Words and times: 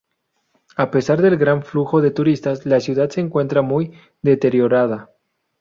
A 0.77 0.89
pesar 0.89 1.21
del 1.21 1.37
gran 1.37 1.61
flujo 1.61 2.01
de 2.01 2.09
turistas, 2.09 2.65
la 2.65 2.79
ciudad 2.79 3.11
se 3.11 3.21
encuentra 3.21 3.61
muy 3.61 3.91
deteriorada. 4.23 5.11